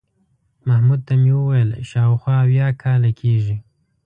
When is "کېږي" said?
3.19-3.57